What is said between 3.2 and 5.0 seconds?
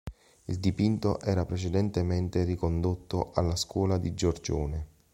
alla scuola di Giorgione.